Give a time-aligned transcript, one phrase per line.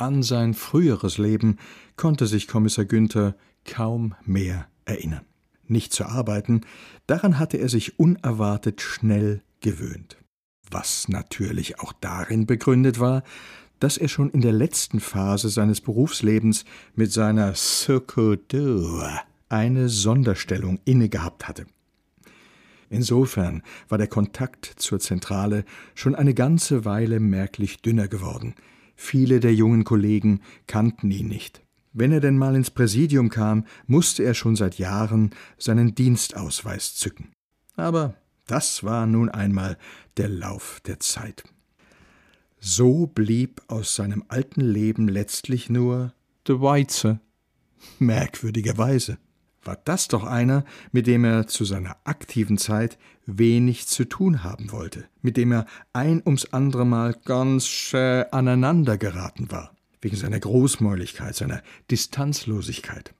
[0.00, 1.58] An sein früheres Leben
[1.96, 5.26] konnte sich Kommissar Günther kaum mehr erinnern.
[5.66, 6.62] Nicht zu arbeiten,
[7.06, 10.16] daran hatte er sich unerwartet schnell gewöhnt.
[10.70, 13.22] Was natürlich auch darin begründet war,
[13.78, 16.64] dass er schon in der letzten Phase seines Berufslebens
[16.94, 18.38] mit seiner Cirque
[19.50, 21.66] eine Sonderstellung innegehabt hatte.
[22.88, 28.54] Insofern war der Kontakt zur Zentrale schon eine ganze Weile merklich dünner geworden.
[29.02, 31.62] Viele der jungen Kollegen kannten ihn nicht.
[31.94, 37.32] Wenn er denn mal ins Präsidium kam, musste er schon seit Jahren seinen Dienstausweis zücken.
[37.76, 38.14] Aber
[38.46, 39.78] das war nun einmal
[40.18, 41.44] der Lauf der Zeit.
[42.58, 46.12] So blieb aus seinem alten Leben letztlich nur
[46.46, 47.20] de Weize.
[47.98, 49.16] Merkwürdigerweise
[49.62, 54.72] war das doch einer, mit dem er zu seiner aktiven Zeit wenig zu tun haben
[54.72, 60.40] wollte, mit dem er ein ums andere Mal ganz schä aneinander geraten war, wegen seiner
[60.40, 63.14] Großmäuligkeit, seiner Distanzlosigkeit.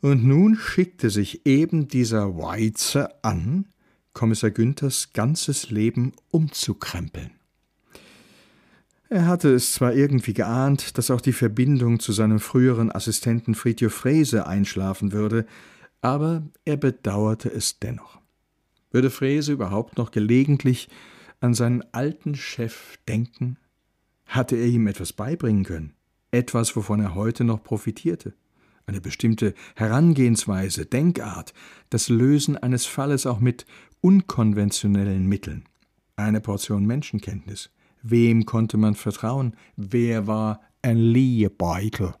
[0.00, 3.66] Und nun schickte sich eben dieser Weize an,
[4.12, 7.35] Kommissar Günthers ganzes Leben umzukrempeln.
[9.08, 13.94] Er hatte es zwar irgendwie geahnt, dass auch die Verbindung zu seinem früheren Assistenten Fridtjof
[13.94, 15.46] Frese einschlafen würde,
[16.00, 18.20] aber er bedauerte es dennoch.
[18.90, 20.88] Würde Frese überhaupt noch gelegentlich
[21.40, 23.58] an seinen alten Chef denken?
[24.26, 25.94] Hatte er ihm etwas beibringen können?
[26.32, 28.34] Etwas, wovon er heute noch profitierte?
[28.86, 31.54] Eine bestimmte Herangehensweise, Denkart,
[31.90, 33.66] das Lösen eines Falles auch mit
[34.00, 35.64] unkonventionellen Mitteln,
[36.16, 37.70] eine Portion Menschenkenntnis.
[38.08, 39.56] Wem konnte man vertrauen?
[39.74, 42.14] Wer war ein Liebeutel?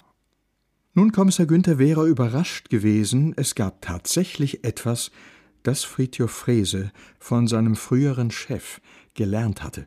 [0.94, 5.12] Nun Kommissar Günther wäre überrascht gewesen, es gab tatsächlich etwas,
[5.62, 8.80] das Fridtjof Frese von seinem früheren Chef
[9.14, 9.86] gelernt hatte.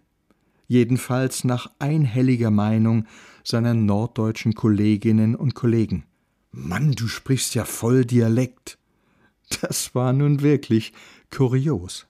[0.68, 3.06] Jedenfalls nach einhelliger Meinung
[3.44, 6.06] seiner norddeutschen Kolleginnen und Kollegen.
[6.52, 8.78] Mann, du sprichst ja voll Dialekt.
[9.62, 10.94] Das war nun wirklich
[11.30, 12.09] kurios.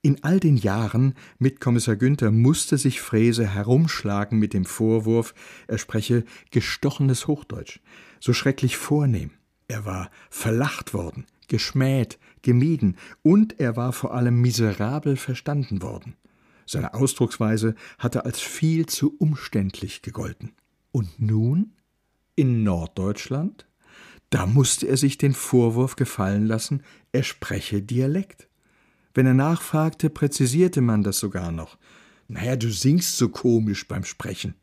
[0.00, 5.34] In all den Jahren mit Kommissar Günther musste sich Frese herumschlagen mit dem Vorwurf,
[5.66, 7.80] er spreche gestochenes Hochdeutsch,
[8.20, 9.32] so schrecklich vornehm.
[9.66, 16.14] Er war verlacht worden, geschmäht, gemieden und er war vor allem miserabel verstanden worden.
[16.64, 20.52] Seine Ausdrucksweise hatte als viel zu umständlich gegolten.
[20.92, 21.72] Und nun?
[22.36, 23.66] In Norddeutschland?
[24.30, 26.82] Da musste er sich den Vorwurf gefallen lassen,
[27.12, 28.47] er spreche Dialekt.
[29.18, 31.76] Wenn er nachfragte, präzisierte man das sogar noch.
[32.28, 34.54] Naja, du singst so komisch beim Sprechen.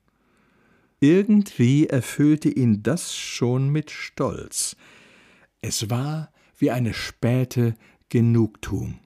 [1.01, 4.77] Irgendwie erfüllte ihn das schon mit Stolz.
[5.59, 7.75] Es war wie eine späte
[8.07, 8.97] Genugtuung.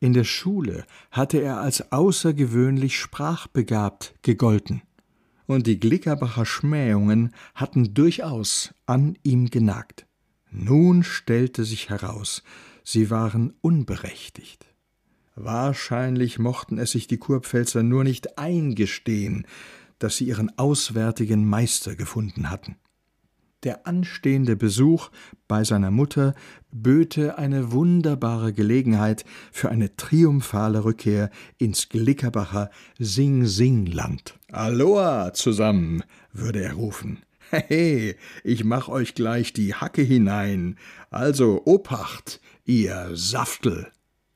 [0.00, 4.80] In der Schule hatte er als außergewöhnlich sprachbegabt gegolten,
[5.44, 10.06] und die Glickerbacher Schmähungen hatten durchaus an ihm genagt.
[10.50, 12.42] Nun stellte sich heraus,
[12.84, 14.66] sie waren unberechtigt.
[15.34, 19.46] Wahrscheinlich mochten es sich die Kurpfälzer nur nicht eingestehen,
[19.98, 22.76] dass sie ihren auswärtigen Meister gefunden hatten.
[23.64, 25.10] Der anstehende Besuch
[25.48, 26.34] bei seiner Mutter
[26.70, 34.38] böte eine wunderbare Gelegenheit für eine triumphale Rückkehr ins Glickerbacher Sing-Sing-Land.
[34.52, 36.02] Aloha zusammen,
[36.32, 37.20] würde er rufen.
[37.54, 40.76] Hey, ich mach euch gleich die Hacke hinein.
[41.10, 43.93] Also Obacht, ihr Saftel.